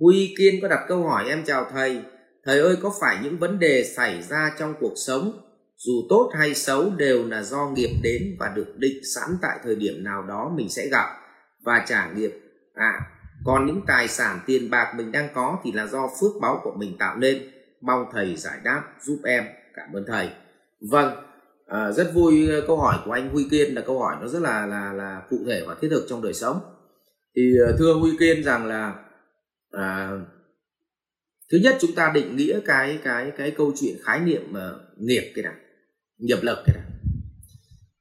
Huy 0.00 0.34
Kiên 0.38 0.60
có 0.62 0.68
đặt 0.68 0.80
câu 0.88 1.02
hỏi 1.02 1.28
em 1.28 1.44
chào 1.44 1.66
thầy 1.72 2.02
Thầy 2.44 2.60
ơi 2.60 2.76
có 2.82 2.92
phải 3.00 3.18
những 3.22 3.38
vấn 3.38 3.58
đề 3.58 3.84
xảy 3.84 4.22
ra 4.22 4.52
trong 4.58 4.74
cuộc 4.80 4.94
sống 4.96 5.40
dù 5.76 5.92
tốt 6.08 6.32
hay 6.38 6.54
xấu 6.54 6.90
đều 6.96 7.28
là 7.28 7.42
do 7.42 7.68
nghiệp 7.74 7.90
đến 8.02 8.36
và 8.38 8.52
được 8.56 8.74
định 8.76 9.00
sẵn 9.14 9.28
tại 9.42 9.58
thời 9.64 9.74
điểm 9.74 10.04
nào 10.04 10.22
đó 10.22 10.52
mình 10.56 10.68
sẽ 10.68 10.88
gặp? 10.90 11.06
Và 11.64 11.84
trả 11.88 12.12
nghiệp 12.12 12.30
à 12.74 13.00
còn 13.44 13.66
những 13.66 13.80
tài 13.86 14.08
sản 14.08 14.40
tiền 14.46 14.70
bạc 14.70 14.92
mình 14.96 15.12
đang 15.12 15.28
có 15.34 15.58
thì 15.64 15.72
là 15.72 15.86
do 15.86 16.08
phước 16.20 16.30
báo 16.42 16.60
của 16.64 16.74
mình 16.76 16.96
tạo 16.98 17.16
nên. 17.16 17.42
Mong 17.80 18.04
thầy 18.12 18.36
giải 18.36 18.58
đáp 18.64 18.82
giúp 19.00 19.18
em. 19.24 19.44
Cảm 19.74 19.92
ơn 19.92 20.04
thầy. 20.06 20.30
Vâng 20.90 21.16
à, 21.66 21.92
rất 21.92 22.10
vui 22.14 22.48
ờ, 22.48 22.64
câu 22.66 22.76
hỏi 22.76 22.96
của 23.04 23.12
anh 23.12 23.28
Huy 23.28 23.46
Kiên 23.50 23.74
là 23.74 23.82
câu 23.86 23.98
hỏi 23.98 24.16
nó 24.20 24.28
rất 24.28 24.42
là 24.42 24.66
là 24.66 24.92
là 24.92 25.22
cụ 25.30 25.38
thể 25.46 25.62
và 25.66 25.74
thiết 25.80 25.88
thực 25.90 26.06
trong 26.08 26.22
đời 26.22 26.34
sống. 26.34 26.60
Thì 27.36 27.42
ờ, 27.66 27.76
thưa 27.78 27.92
Huy 27.92 28.10
Kiên 28.20 28.44
rằng 28.44 28.66
là 28.66 28.94
à, 29.76 30.10
thứ 31.52 31.58
nhất 31.62 31.76
chúng 31.80 31.94
ta 31.94 32.12
định 32.14 32.36
nghĩa 32.36 32.60
cái 32.64 32.98
cái 33.04 33.32
cái 33.36 33.50
câu 33.50 33.72
chuyện 33.80 33.96
khái 34.04 34.20
niệm 34.20 34.42
uh, 34.50 34.98
nghiệp 34.98 35.32
cái 35.34 35.44
này 35.44 35.54
nghiệp 36.18 36.38
lực 36.42 36.58
cái 36.66 36.76
này 36.76 36.86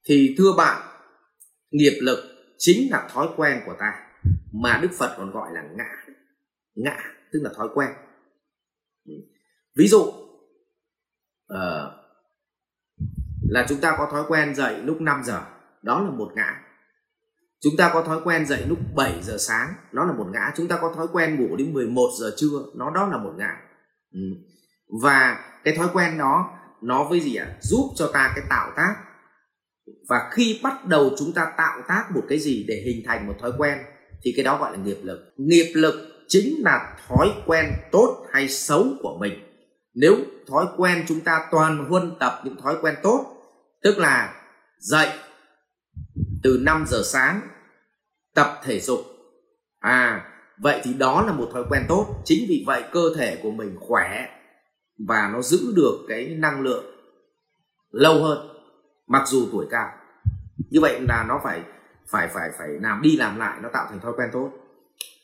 thì 0.08 0.36
thưa 0.38 0.54
bạn 0.58 0.82
nghiệp 1.72 2.00
lực 2.02 2.20
chính 2.58 2.92
là 2.92 3.10
thói 3.14 3.28
quen 3.38 3.62
của 3.66 3.76
ta 3.80 4.06
mà 4.62 4.80
đức 4.82 4.90
phật 4.98 5.16
còn 5.18 5.32
gọi 5.32 5.54
là 5.54 5.64
ngã. 5.76 6.14
Ngã 6.76 6.98
tức 7.32 7.40
là 7.44 7.50
thói 7.58 7.68
quen. 7.74 7.90
Ví 9.76 9.88
dụ 9.88 10.02
uh, 11.54 11.92
là 13.50 13.66
chúng 13.70 13.82
ta 13.82 13.96
có 13.98 14.08
thói 14.12 14.24
quen 14.28 14.56
dậy 14.56 14.82
lúc 14.82 15.02
5 15.02 15.24
giờ 15.24 15.42
đó 15.82 16.02
là 16.04 16.12
một 16.12 16.32
ngã 16.36 16.62
chúng 17.62 17.78
ta 17.78 17.92
có 17.94 18.02
thói 18.02 18.20
quen 18.24 18.46
dậy 18.46 18.64
lúc 18.68 18.80
7 18.96 19.24
giờ 19.24 19.38
sáng, 19.40 19.74
nó 19.92 20.06
là 20.06 20.14
một 20.14 20.28
ngã. 20.34 20.52
Chúng 20.56 20.68
ta 20.68 20.78
có 20.82 20.94
thói 20.96 21.08
quen 21.14 21.36
ngủ 21.36 21.56
đến 21.56 21.74
11 21.74 22.10
giờ 22.20 22.32
trưa, 22.38 22.60
nó 22.76 22.92
đó 22.96 23.08
là 23.08 23.18
một 23.18 23.34
ngã. 23.38 23.52
Ừ. 24.14 24.20
và 25.02 25.40
cái 25.64 25.78
thói 25.78 25.88
quen 25.94 26.18
đó, 26.18 26.50
nó 26.82 27.04
với 27.04 27.20
gì 27.20 27.36
ạ? 27.36 27.48
Giúp 27.62 27.94
cho 27.96 28.10
ta 28.14 28.34
cái 28.36 28.46
tạo 28.50 28.72
tác. 28.76 28.96
Và 30.10 30.30
khi 30.32 30.60
bắt 30.64 30.86
đầu 30.86 31.12
chúng 31.18 31.34
ta 31.34 31.54
tạo 31.58 31.82
tác 31.88 32.06
một 32.16 32.22
cái 32.30 32.40
gì 32.40 32.66
để 32.68 32.84
hình 32.86 33.04
thành 33.06 33.28
một 33.28 33.34
thói 33.42 33.52
quen, 33.58 33.78
thì 34.24 34.34
cái 34.36 34.46
đó 34.46 34.58
gọi 34.58 34.72
là 34.72 34.84
nghiệp 34.84 34.98
lực. 35.04 35.34
Nghiệp 35.38 35.72
lực 35.76 35.96
chính 36.28 36.64
là 36.64 36.98
thói 37.08 37.32
quen 37.46 37.66
tốt 37.92 38.26
hay 38.32 38.50
xấu 38.50 38.86
của 39.02 39.18
mình. 39.20 39.34
Nếu 39.96 40.16
thói 40.48 40.66
quen 40.78 41.06
chúng 41.08 41.20
ta 41.20 41.48
toàn 41.52 41.86
huân 41.90 42.12
tập 42.20 42.42
những 42.44 42.56
thói 42.62 42.76
quen 42.82 42.96
tốt, 43.04 43.26
tức 43.84 43.98
là 43.98 44.34
dậy 44.80 45.10
từ 46.46 46.60
5 46.62 46.86
giờ 46.88 47.02
sáng 47.06 47.42
tập 48.36 48.62
thể 48.64 48.80
dục. 48.80 49.00
À 49.80 50.26
vậy 50.58 50.82
thì 50.84 50.94
đó 50.94 51.24
là 51.28 51.34
một 51.34 51.50
thói 51.54 51.64
quen 51.70 51.86
tốt. 51.88 52.22
Chính 52.26 52.46
vì 52.50 52.64
vậy 52.68 52.84
cơ 52.92 53.02
thể 53.18 53.40
của 53.44 53.52
mình 53.52 53.76
khỏe 53.80 54.30
và 55.08 55.30
nó 55.34 55.42
giữ 55.42 55.74
được 55.76 56.06
cái 56.08 56.26
năng 56.26 56.62
lượng 56.62 56.86
lâu 57.92 58.24
hơn 58.24 58.48
mặc 59.08 59.24
dù 59.28 59.48
tuổi 59.52 59.66
cao. 59.72 59.90
Như 60.70 60.80
vậy 60.82 61.00
là 61.10 61.26
nó 61.28 61.42
phải 61.44 61.62
phải 62.08 62.28
phải 62.34 62.50
phải 62.58 62.68
làm 62.82 63.02
đi 63.02 63.18
làm 63.18 63.40
lại 63.40 63.60
nó 63.64 63.70
tạo 63.74 63.88
thành 63.90 64.00
thói 64.00 64.14
quen 64.18 64.30
tốt. 64.34 64.52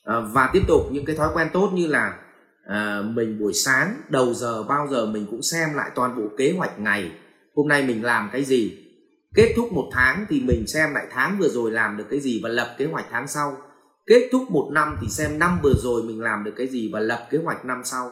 À, 0.04 0.20
và 0.20 0.50
tiếp 0.54 0.62
tục 0.68 0.82
những 0.92 1.06
cái 1.06 1.16
thói 1.16 1.30
quen 1.34 1.48
tốt 1.54 1.72
như 1.74 1.88
là 1.88 2.18
à, 2.66 3.02
mình 3.06 3.40
buổi 3.40 3.54
sáng 3.54 4.02
đầu 4.10 4.34
giờ 4.34 4.64
bao 4.64 4.88
giờ 4.88 5.06
mình 5.06 5.28
cũng 5.32 5.42
xem 5.42 5.74
lại 5.74 5.92
toàn 5.96 6.16
bộ 6.18 6.24
kế 6.38 6.54
hoạch 6.58 6.80
ngày. 6.80 7.12
Hôm 7.56 7.68
nay 7.68 7.84
mình 7.84 8.04
làm 8.04 8.30
cái 8.32 8.44
gì? 8.44 8.91
Kết 9.36 9.54
thúc 9.56 9.74
một 9.74 9.90
tháng 9.92 10.26
thì 10.30 10.40
mình 10.40 10.68
xem 10.68 10.94
lại 10.94 11.08
tháng 11.12 11.38
vừa 11.40 11.48
rồi 11.48 11.72
làm 11.72 11.98
được 11.98 12.06
cái 12.10 12.20
gì 12.20 12.40
và 12.44 12.50
lập 12.50 12.76
kế 12.78 12.86
hoạch 12.86 13.06
tháng 13.12 13.28
sau. 13.28 13.58
Kết 14.06 14.30
thúc 14.32 14.52
một 14.52 14.70
năm 14.72 14.98
thì 15.02 15.08
xem 15.10 15.40
năm 15.40 15.60
vừa 15.64 15.74
rồi 15.74 16.04
mình 16.04 16.22
làm 16.22 16.44
được 16.44 16.54
cái 16.58 16.68
gì 16.68 16.90
và 16.94 17.00
lập 17.00 17.28
kế 17.32 17.38
hoạch 17.38 17.66
năm 17.66 17.82
sau. 17.84 18.12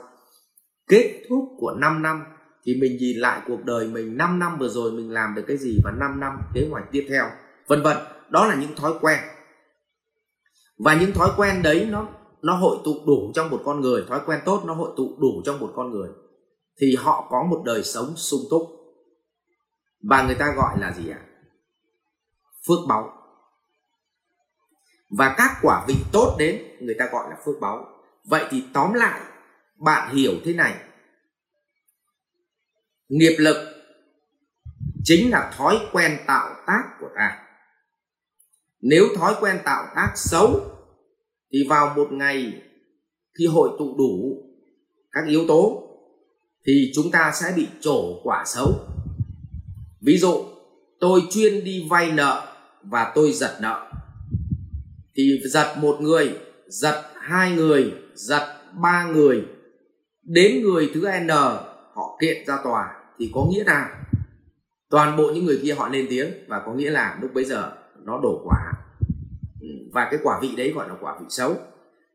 Kết 0.89 1.23
thúc 1.29 1.43
của 1.57 1.73
5 1.77 2.01
năm 2.01 2.23
thì 2.65 2.75
mình 2.81 2.97
nhìn 2.97 3.17
lại 3.17 3.41
cuộc 3.47 3.65
đời 3.65 3.87
mình 3.87 4.17
5 4.17 4.39
năm 4.39 4.57
vừa 4.59 4.69
rồi 4.69 4.91
mình 4.91 5.11
làm 5.11 5.35
được 5.35 5.43
cái 5.47 5.57
gì 5.57 5.77
và 5.83 5.91
5 5.91 6.19
năm 6.19 6.33
kế 6.53 6.67
hoạch 6.71 6.91
tiếp 6.91 7.05
theo, 7.09 7.25
vân 7.67 7.83
vân. 7.83 7.97
Đó 8.29 8.47
là 8.47 8.55
những 8.55 8.75
thói 8.75 8.93
quen. 9.01 9.19
Và 10.77 10.99
những 10.99 11.11
thói 11.11 11.29
quen 11.37 11.61
đấy 11.63 11.87
nó 11.91 12.07
nó 12.41 12.55
hội 12.55 12.77
tụ 12.85 12.91
đủ 13.07 13.31
trong 13.35 13.49
một 13.49 13.61
con 13.65 13.81
người. 13.81 14.03
Thói 14.07 14.19
quen 14.25 14.39
tốt 14.45 14.63
nó 14.65 14.73
hội 14.73 14.89
tụ 14.97 15.17
đủ 15.21 15.41
trong 15.45 15.59
một 15.59 15.71
con 15.75 15.91
người. 15.91 16.09
Thì 16.81 16.95
họ 16.99 17.27
có 17.29 17.43
một 17.43 17.61
đời 17.65 17.83
sống 17.83 18.13
sung 18.15 18.41
túc 18.49 18.61
và 20.01 20.23
người 20.23 20.35
ta 20.35 20.53
gọi 20.55 20.79
là 20.79 20.93
gì 20.93 21.09
ạ? 21.09 21.21
Phước 22.67 22.79
báu. 22.87 23.13
Và 25.17 25.35
các 25.37 25.51
quả 25.61 25.85
vị 25.87 25.95
tốt 26.11 26.35
đến, 26.39 26.63
người 26.79 26.95
ta 26.99 27.09
gọi 27.11 27.29
là 27.29 27.37
phước 27.45 27.55
báu. 27.61 27.87
Vậy 28.23 28.45
thì 28.49 28.63
tóm 28.73 28.93
lại, 28.93 29.21
bạn 29.77 30.15
hiểu 30.15 30.33
thế 30.45 30.53
này. 30.53 30.83
Nghiệp 33.07 33.35
lực 33.39 33.57
chính 35.03 35.29
là 35.29 35.51
thói 35.57 35.79
quen 35.91 36.19
tạo 36.27 36.55
tác 36.67 36.83
của 36.99 37.09
ta. 37.15 37.45
Nếu 38.81 39.03
thói 39.17 39.35
quen 39.39 39.59
tạo 39.65 39.87
tác 39.95 40.13
xấu, 40.15 40.61
thì 41.53 41.59
vào 41.69 41.93
một 41.95 42.07
ngày 42.11 42.61
khi 43.39 43.45
hội 43.47 43.69
tụ 43.79 43.97
đủ 43.97 44.43
các 45.11 45.25
yếu 45.27 45.45
tố, 45.47 45.83
thì 46.65 46.91
chúng 46.95 47.11
ta 47.11 47.31
sẽ 47.35 47.53
bị 47.55 47.67
trổ 47.81 48.21
quả 48.23 48.43
xấu 48.45 48.67
ví 50.01 50.17
dụ, 50.17 50.45
tôi 50.99 51.21
chuyên 51.31 51.63
đi 51.63 51.87
vay 51.89 52.11
nợ 52.11 52.55
và 52.83 53.11
tôi 53.15 53.31
giật 53.31 53.57
nợ. 53.61 53.91
Thì 55.15 55.39
giật 55.51 55.75
một 55.77 55.97
người, 56.01 56.39
giật 56.67 57.03
hai 57.19 57.51
người, 57.51 57.93
giật 58.13 58.55
ba 58.81 59.05
người. 59.05 59.45
Đến 60.23 60.61
người 60.61 60.91
thứ 60.93 61.07
n, 61.19 61.27
họ 61.93 62.17
kiện 62.21 62.45
ra 62.45 62.57
tòa 62.63 62.85
thì 63.19 63.31
có 63.33 63.47
nghĩa 63.51 63.63
là 63.63 63.89
toàn 64.89 65.17
bộ 65.17 65.31
những 65.35 65.45
người 65.45 65.59
kia 65.63 65.73
họ 65.73 65.89
lên 65.89 66.07
tiếng 66.09 66.31
và 66.47 66.61
có 66.65 66.73
nghĩa 66.73 66.89
là 66.89 67.17
lúc 67.21 67.33
bấy 67.33 67.45
giờ 67.45 67.71
nó 68.05 68.19
đổ 68.23 68.41
quả. 68.45 68.73
Ừ, 69.61 69.67
và 69.93 70.07
cái 70.11 70.19
quả 70.23 70.39
vị 70.41 70.49
đấy 70.57 70.71
gọi 70.71 70.89
là 70.89 70.95
quả 71.01 71.17
vị 71.19 71.25
xấu. 71.29 71.55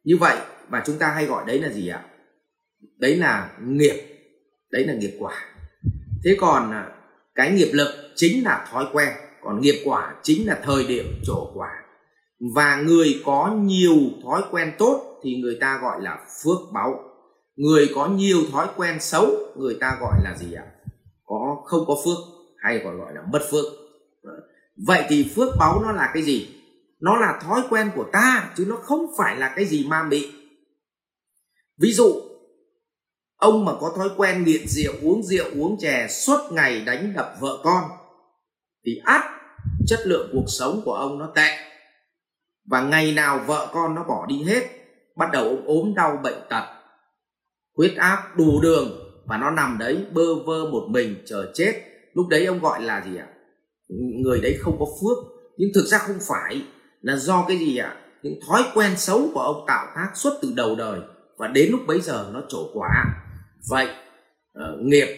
Như 0.04 0.16
vậy 0.16 0.36
và 0.68 0.82
chúng 0.86 0.98
ta 0.98 1.08
hay 1.08 1.26
gọi 1.26 1.44
đấy 1.46 1.58
là 1.58 1.68
gì 1.68 1.88
ạ? 1.88 2.04
Đấy 2.98 3.16
là 3.16 3.50
nghiệp. 3.62 3.94
Đấy 4.70 4.84
là 4.84 4.94
nghiệp 4.94 5.16
quả. 5.18 5.34
Thế 6.24 6.36
còn 6.40 6.72
à, 6.72 6.86
cái 7.34 7.52
nghiệp 7.52 7.70
lực 7.72 7.88
chính 8.14 8.44
là 8.44 8.66
thói 8.70 8.86
quen, 8.92 9.08
còn 9.42 9.60
nghiệp 9.60 9.82
quả 9.84 10.14
chính 10.22 10.46
là 10.46 10.60
thời 10.62 10.84
điểm 10.86 11.06
trổ 11.26 11.50
quả. 11.54 11.70
Và 12.54 12.76
người 12.76 13.22
có 13.24 13.56
nhiều 13.60 13.96
thói 14.24 14.42
quen 14.50 14.72
tốt 14.78 15.20
thì 15.24 15.36
người 15.36 15.58
ta 15.60 15.78
gọi 15.82 16.02
là 16.02 16.18
phước 16.44 16.58
báu 16.72 17.10
người 17.56 17.90
có 17.94 18.08
nhiều 18.08 18.38
thói 18.52 18.66
quen 18.76 19.00
xấu, 19.00 19.26
người 19.56 19.76
ta 19.80 19.98
gọi 20.00 20.20
là 20.24 20.36
gì 20.38 20.52
ạ? 20.52 20.64
Có, 21.24 21.62
không 21.64 21.84
có 21.86 21.96
phước, 22.04 22.18
hay 22.58 22.80
còn 22.84 22.98
gọi 22.98 23.14
là 23.14 23.22
mất 23.32 23.42
phước. 23.50 23.64
Vậy 24.86 25.04
thì 25.08 25.32
phước 25.36 25.48
báu 25.58 25.82
nó 25.82 25.92
là 25.92 26.10
cái 26.14 26.22
gì? 26.22 26.48
Nó 27.00 27.16
là 27.16 27.38
thói 27.42 27.62
quen 27.70 27.90
của 27.94 28.04
ta, 28.12 28.52
chứ 28.56 28.64
nó 28.68 28.76
không 28.76 29.06
phải 29.18 29.36
là 29.36 29.52
cái 29.56 29.64
gì 29.64 29.86
ma 29.88 30.02
mị 30.02 30.32
ví 31.78 31.92
dụ 31.92 32.20
ông 33.36 33.64
mà 33.64 33.72
có 33.80 33.92
thói 33.96 34.08
quen 34.16 34.44
nghiện 34.44 34.68
rượu, 34.68 34.94
uống 35.02 35.22
rượu, 35.22 35.46
uống 35.56 35.76
chè 35.80 36.06
suốt 36.08 36.38
ngày 36.52 36.80
đánh 36.80 37.12
đập 37.16 37.34
vợ 37.40 37.58
con, 37.64 37.84
thì 38.86 38.92
ắt, 39.04 39.22
chất 39.86 40.00
lượng 40.04 40.30
cuộc 40.32 40.46
sống 40.46 40.80
của 40.84 40.94
ông 40.94 41.18
nó 41.18 41.32
tệ. 41.34 41.56
Và 42.70 42.82
ngày 42.82 43.12
nào 43.12 43.40
vợ 43.46 43.68
con 43.72 43.94
nó 43.94 44.04
bỏ 44.08 44.26
đi 44.28 44.42
hết, 44.42 44.62
bắt 45.16 45.28
đầu 45.32 45.44
ông 45.44 45.66
ốm 45.66 45.94
đau 45.94 46.20
bệnh 46.22 46.40
tật, 46.50 46.64
huyết 47.76 47.96
áp 47.96 48.36
đủ 48.36 48.60
đường 48.60 48.90
và 49.26 49.36
nó 49.38 49.50
nằm 49.50 49.78
đấy 49.78 50.06
bơ 50.12 50.34
vơ 50.34 50.64
một 50.64 50.86
mình 50.88 51.22
chờ 51.26 51.52
chết. 51.54 51.74
Lúc 52.14 52.26
đấy 52.28 52.46
ông 52.46 52.60
gọi 52.60 52.82
là 52.82 53.04
gì 53.04 53.16
ạ? 53.16 53.26
Người 54.24 54.40
đấy 54.40 54.58
không 54.60 54.76
có 54.78 54.86
phước, 54.86 55.24
nhưng 55.56 55.70
thực 55.74 55.84
ra 55.84 55.98
không 55.98 56.18
phải, 56.28 56.62
là 57.00 57.16
do 57.16 57.44
cái 57.48 57.58
gì 57.58 57.76
ạ? 57.76 57.96
Những 58.22 58.34
thói 58.48 58.62
quen 58.74 58.96
xấu 58.96 59.28
của 59.34 59.40
ông 59.40 59.64
tạo 59.66 59.86
tác 59.96 60.10
suốt 60.14 60.30
từ 60.42 60.52
đầu 60.56 60.76
đời 60.76 61.00
và 61.36 61.48
đến 61.48 61.68
lúc 61.70 61.80
bấy 61.86 62.00
giờ 62.00 62.30
nó 62.32 62.42
trổ 62.48 62.70
quả 62.74 62.90
vậy 63.68 63.88
uh, 64.58 64.80
nghiệp 64.80 65.08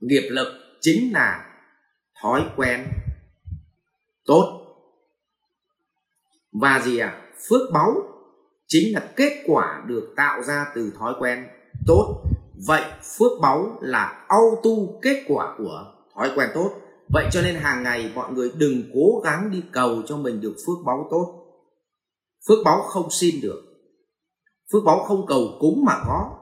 nghiệp 0.00 0.28
lực 0.30 0.48
chính 0.80 1.12
là 1.12 1.44
thói 2.22 2.44
quen 2.56 2.88
tốt. 4.26 4.58
Và 6.60 6.80
gì 6.84 6.98
ạ? 6.98 7.08
À? 7.08 7.22
phước 7.48 7.72
báu 7.72 7.94
chính 8.68 8.94
là 8.94 9.12
kết 9.16 9.42
quả 9.46 9.84
được 9.86 10.12
tạo 10.16 10.42
ra 10.42 10.66
từ 10.74 10.92
thói 10.98 11.14
quen 11.18 11.46
tốt. 11.86 12.22
Vậy 12.66 12.82
phước 13.18 13.32
báu 13.40 13.78
là 13.80 14.26
auto 14.28 14.70
kết 15.02 15.24
quả 15.28 15.54
của 15.58 15.94
thói 16.14 16.30
quen 16.36 16.50
tốt. 16.54 16.70
Vậy 17.08 17.28
cho 17.32 17.42
nên 17.42 17.54
hàng 17.54 17.82
ngày 17.82 18.12
mọi 18.14 18.32
người 18.32 18.52
đừng 18.56 18.82
cố 18.94 19.20
gắng 19.24 19.50
đi 19.50 19.62
cầu 19.72 20.02
cho 20.06 20.16
mình 20.16 20.40
được 20.40 20.54
phước 20.66 20.76
báu 20.86 21.08
tốt. 21.10 21.38
Phước 22.48 22.58
báu 22.64 22.82
không 22.82 23.10
xin 23.10 23.40
được. 23.42 23.62
Phước 24.72 24.82
báu 24.84 25.04
không 25.04 25.26
cầu 25.26 25.56
cúng 25.60 25.84
mà 25.86 25.94
có 26.06 26.41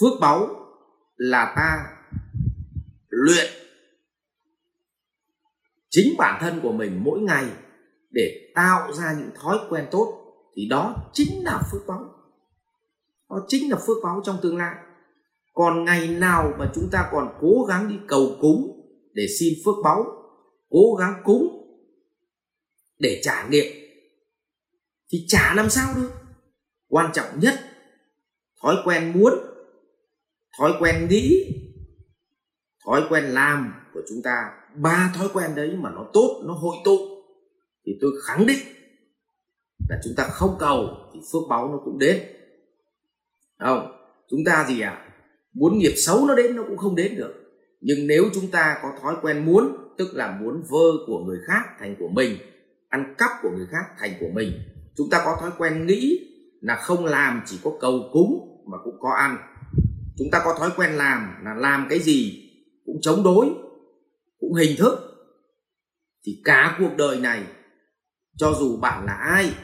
phước 0.00 0.20
báu 0.20 0.48
là 1.16 1.52
ta 1.56 1.96
luyện 3.08 3.46
chính 5.90 6.14
bản 6.18 6.38
thân 6.40 6.60
của 6.62 6.72
mình 6.72 7.00
mỗi 7.04 7.20
ngày 7.20 7.44
để 8.10 8.52
tạo 8.54 8.92
ra 8.92 9.14
những 9.18 9.30
thói 9.34 9.58
quen 9.70 9.88
tốt, 9.90 10.34
thì 10.56 10.68
đó 10.68 11.10
chính 11.12 11.44
là 11.44 11.62
phước 11.72 11.82
báu. 11.86 12.04
Đó 13.30 13.44
chính 13.48 13.70
là 13.70 13.76
phước 13.86 13.96
báu 14.02 14.20
trong 14.24 14.36
tương 14.42 14.56
lai. 14.56 14.74
Còn 15.52 15.84
ngày 15.84 16.08
nào 16.08 16.52
mà 16.58 16.70
chúng 16.74 16.88
ta 16.92 17.08
còn 17.12 17.38
cố 17.40 17.64
gắng 17.68 17.88
đi 17.88 17.96
cầu 18.08 18.36
cúng 18.40 18.86
để 19.12 19.26
xin 19.38 19.54
phước 19.64 19.74
báu, 19.84 20.04
cố 20.70 20.94
gắng 20.98 21.22
cúng 21.24 21.58
để 22.98 23.20
trả 23.22 23.48
nghiệp, 23.48 23.98
thì 25.12 25.24
trả 25.28 25.54
làm 25.54 25.70
sao 25.70 25.94
được. 25.96 26.10
Quan 26.88 27.10
trọng 27.14 27.40
nhất, 27.40 27.54
thói 28.62 28.76
quen 28.84 29.12
muốn 29.12 29.32
thói 30.58 30.72
quen 30.80 31.08
nghĩ, 31.10 31.54
thói 32.86 33.02
quen 33.10 33.24
làm 33.24 33.74
của 33.94 34.00
chúng 34.08 34.22
ta, 34.24 34.50
ba 34.76 35.12
thói 35.16 35.28
quen 35.32 35.54
đấy 35.54 35.76
mà 35.76 35.90
nó 35.90 36.06
tốt, 36.12 36.42
nó 36.46 36.54
hội 36.54 36.76
tụ, 36.84 36.98
thì 37.86 37.92
tôi 38.00 38.12
khẳng 38.26 38.46
định 38.46 38.58
là 39.88 40.00
chúng 40.04 40.14
ta 40.16 40.24
không 40.24 40.56
cầu 40.58 40.88
thì 41.14 41.20
phước 41.32 41.42
báu 41.48 41.68
nó 41.68 41.78
cũng 41.84 41.98
đến. 41.98 42.22
Không? 43.58 43.92
Chúng 44.30 44.40
ta 44.46 44.66
gì 44.68 44.80
à? 44.80 45.08
Muốn 45.54 45.78
nghiệp 45.78 45.94
xấu 45.96 46.26
nó 46.26 46.34
đến 46.34 46.56
nó 46.56 46.62
cũng 46.68 46.76
không 46.76 46.96
đến 46.96 47.16
được. 47.16 47.34
Nhưng 47.80 48.06
nếu 48.06 48.24
chúng 48.34 48.50
ta 48.50 48.78
có 48.82 48.88
thói 49.02 49.14
quen 49.22 49.44
muốn, 49.44 49.76
tức 49.98 50.08
là 50.14 50.38
muốn 50.40 50.62
vơ 50.70 51.06
của 51.06 51.18
người 51.18 51.38
khác 51.46 51.62
thành 51.78 51.96
của 51.98 52.08
mình, 52.08 52.36
ăn 52.88 53.14
cắp 53.18 53.30
của 53.42 53.50
người 53.56 53.66
khác 53.70 53.94
thành 53.98 54.10
của 54.20 54.28
mình, 54.34 54.52
chúng 54.96 55.10
ta 55.10 55.22
có 55.24 55.36
thói 55.40 55.50
quen 55.58 55.86
nghĩ 55.86 56.18
là 56.60 56.76
không 56.76 57.04
làm 57.04 57.42
chỉ 57.46 57.58
có 57.64 57.70
cầu 57.80 58.00
cúng 58.12 58.62
mà 58.66 58.78
cũng 58.84 58.94
có 59.00 59.08
ăn 59.18 59.36
chúng 60.18 60.28
ta 60.32 60.42
có 60.44 60.54
thói 60.58 60.70
quen 60.76 60.92
làm 60.92 61.44
là 61.44 61.54
làm 61.54 61.86
cái 61.90 61.98
gì 62.00 62.50
cũng 62.86 62.96
chống 63.02 63.22
đối, 63.22 63.46
cũng 64.38 64.54
hình 64.54 64.76
thức. 64.78 64.98
Thì 66.26 66.42
cả 66.44 66.76
cuộc 66.78 66.96
đời 66.96 67.20
này, 67.20 67.46
cho 68.36 68.52
dù 68.60 68.76
bạn 68.76 69.04
là 69.06 69.12
ai, 69.12 69.54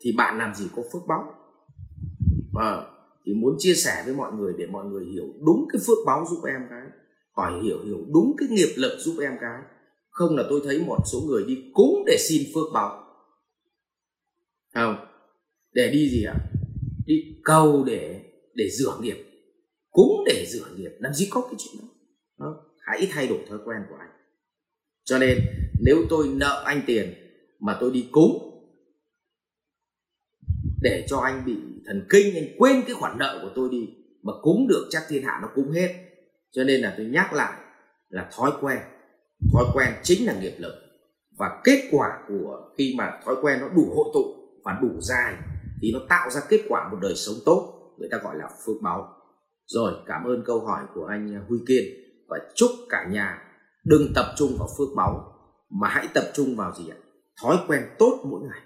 thì 0.00 0.12
bạn 0.16 0.38
làm 0.38 0.54
gì 0.54 0.68
có 0.76 0.82
phước 0.92 1.02
báo. 1.08 1.34
Và 2.52 2.86
thì 3.26 3.34
muốn 3.34 3.56
chia 3.58 3.74
sẻ 3.74 4.02
với 4.04 4.14
mọi 4.14 4.32
người 4.32 4.54
để 4.58 4.66
mọi 4.66 4.84
người 4.84 5.04
hiểu 5.12 5.26
đúng 5.46 5.68
cái 5.72 5.82
phước 5.86 5.98
báo 6.06 6.26
giúp 6.30 6.40
em 6.46 6.60
cái, 6.70 6.82
hỏi 7.36 7.62
hiểu 7.62 7.78
hiểu 7.84 7.98
đúng 8.14 8.36
cái 8.38 8.48
nghiệp 8.48 8.74
lực 8.76 8.98
giúp 8.98 9.16
em 9.22 9.32
cái. 9.40 9.62
Không 10.10 10.36
là 10.36 10.44
tôi 10.50 10.60
thấy 10.64 10.84
một 10.86 10.98
số 11.12 11.18
người 11.26 11.44
đi 11.46 11.70
cúng 11.74 12.04
để 12.06 12.16
xin 12.28 12.42
phước 12.54 12.72
báo. 12.74 13.04
Không? 14.74 14.96
Để 15.72 15.90
đi 15.92 16.10
gì 16.10 16.24
ạ? 16.24 16.34
Đi 17.08 17.40
cầu 17.44 17.84
để 17.84 18.20
để 18.54 18.68
rửa 18.70 18.98
nghiệp 19.00 19.16
cúng 19.90 20.24
để 20.26 20.46
rửa 20.48 20.66
nghiệp. 20.76 20.90
Làm 20.98 21.14
gì 21.14 21.28
có 21.30 21.40
cái 21.40 21.54
chuyện 21.58 21.82
đó, 21.82 21.88
đó. 22.38 22.56
hãy 22.80 23.08
thay 23.12 23.26
đổi 23.26 23.38
thói 23.48 23.58
quen 23.64 23.78
của 23.88 23.96
anh. 24.00 24.10
Cho 25.04 25.18
nên 25.18 25.38
nếu 25.80 25.96
tôi 26.10 26.28
nợ 26.28 26.62
anh 26.66 26.82
tiền 26.86 27.14
mà 27.60 27.76
tôi 27.80 27.90
đi 27.90 28.08
cúng 28.12 28.44
để 30.82 31.06
cho 31.08 31.18
anh 31.18 31.42
bị 31.46 31.56
thần 31.86 32.06
kinh 32.10 32.34
anh 32.34 32.48
quên 32.58 32.82
cái 32.86 32.94
khoản 32.94 33.18
nợ 33.18 33.38
của 33.42 33.50
tôi 33.54 33.68
đi 33.72 33.88
mà 34.22 34.32
cúng 34.42 34.68
được 34.68 34.86
chắc 34.90 35.02
thiên 35.08 35.22
hạ 35.22 35.38
nó 35.42 35.48
cúng 35.54 35.70
hết. 35.70 35.94
Cho 36.50 36.64
nên 36.64 36.80
là 36.80 36.94
tôi 36.96 37.06
nhắc 37.06 37.32
lại 37.32 37.60
là 38.08 38.30
thói 38.36 38.50
quen. 38.60 38.78
Thói 39.52 39.64
quen 39.74 39.94
chính 40.02 40.26
là 40.26 40.40
nghiệp 40.40 40.54
lực 40.58 40.74
và 41.38 41.60
kết 41.64 41.88
quả 41.90 42.08
của 42.28 42.70
khi 42.78 42.94
mà 42.98 43.20
thói 43.24 43.36
quen 43.42 43.58
nó 43.60 43.68
đủ 43.68 43.92
hội 43.96 44.10
tụ 44.14 44.34
và 44.64 44.78
đủ 44.82 45.00
dài 45.00 45.34
thì 45.82 45.92
nó 45.92 45.98
tạo 46.08 46.30
ra 46.30 46.40
kết 46.48 46.60
quả 46.68 46.88
một 46.90 46.98
đời 47.00 47.14
sống 47.14 47.36
tốt, 47.44 47.74
người 47.98 48.08
ta 48.10 48.18
gọi 48.22 48.36
là 48.36 48.48
phước 48.66 48.76
báo. 48.82 49.08
Rồi, 49.66 49.92
cảm 50.06 50.24
ơn 50.24 50.42
câu 50.44 50.60
hỏi 50.60 50.82
của 50.94 51.04
anh 51.04 51.34
à, 51.34 51.44
Huy 51.48 51.58
Kiên. 51.66 51.84
Và 52.28 52.38
chúc 52.54 52.70
cả 52.88 53.08
nhà 53.10 53.42
đừng 53.84 54.12
tập 54.14 54.26
trung 54.36 54.50
vào 54.58 54.68
phước 54.78 54.88
báo, 54.96 55.32
mà 55.70 55.88
hãy 55.88 56.08
tập 56.14 56.24
trung 56.34 56.56
vào 56.56 56.74
gì 56.74 56.88
ạ? 56.88 56.96
Thói 57.42 57.58
quen 57.68 57.82
tốt 57.98 58.20
mỗi 58.24 58.40
ngày. 58.40 58.60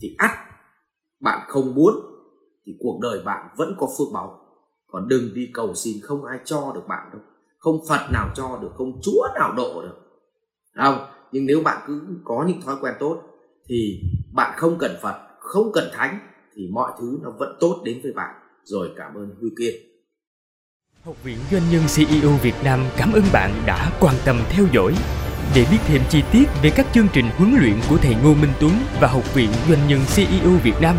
Thì 0.00 0.14
ắt, 0.18 0.30
bạn 1.20 1.46
không 1.48 1.74
muốn, 1.74 1.94
thì 2.66 2.72
cuộc 2.78 2.98
đời 3.02 3.22
bạn 3.24 3.48
vẫn 3.56 3.76
có 3.78 3.86
phước 3.98 4.08
báo. 4.14 4.40
Còn 4.86 5.08
đừng 5.08 5.34
đi 5.34 5.50
cầu 5.54 5.74
xin, 5.74 5.96
không 6.02 6.24
ai 6.24 6.38
cho 6.44 6.72
được 6.74 6.86
bạn 6.88 7.10
đâu. 7.12 7.22
Không 7.58 7.80
phật 7.88 8.08
nào 8.12 8.30
cho 8.34 8.58
được, 8.62 8.70
không 8.76 9.00
chúa 9.02 9.28
nào 9.34 9.52
độ 9.56 9.82
được. 9.82 9.96
Không, 10.76 11.06
nhưng 11.32 11.46
nếu 11.46 11.62
bạn 11.64 11.82
cứ 11.86 12.02
có 12.24 12.44
những 12.48 12.60
thói 12.60 12.76
quen 12.80 12.94
tốt, 13.00 13.22
thì 13.68 14.00
bạn 14.32 14.54
không 14.56 14.76
cần 14.78 14.96
phật 15.02 15.27
không 15.48 15.72
cần 15.72 15.88
thánh 15.92 16.18
thì 16.56 16.68
mọi 16.72 16.92
thứ 17.00 17.18
nó 17.22 17.30
vẫn 17.38 17.56
tốt 17.60 17.82
đến 17.84 18.00
với 18.02 18.12
bạn. 18.12 18.34
Rồi 18.64 18.90
cảm 18.96 19.14
ơn 19.14 19.34
huy 19.40 19.48
kiên. 19.58 19.74
Học 21.04 21.16
viện 21.24 21.38
Doanh 21.50 21.62
nhân 21.70 21.82
CEO 21.96 22.30
Việt 22.42 22.54
Nam 22.64 22.80
cảm 22.96 23.12
ơn 23.12 23.22
bạn 23.32 23.62
đã 23.66 23.90
quan 24.00 24.14
tâm 24.24 24.36
theo 24.50 24.66
dõi. 24.72 24.94
Để 25.54 25.66
biết 25.70 25.78
thêm 25.86 26.02
chi 26.10 26.22
tiết 26.32 26.44
về 26.62 26.70
các 26.76 26.86
chương 26.94 27.06
trình 27.12 27.24
huấn 27.36 27.54
luyện 27.60 27.74
của 27.90 27.96
thầy 27.96 28.14
Ngô 28.14 28.34
Minh 28.34 28.52
Tuấn 28.60 28.72
và 29.00 29.08
Học 29.08 29.34
viện 29.34 29.50
Doanh 29.68 29.88
nhân 29.88 30.00
CEO 30.16 30.50
Việt 30.64 30.76
Nam, 30.82 30.96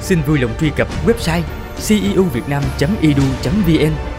xin 0.00 0.18
vui 0.26 0.38
lòng 0.38 0.50
truy 0.60 0.70
cập 0.76 0.88
website 1.06 1.42
ceovietnam.edu.vn 1.88 4.09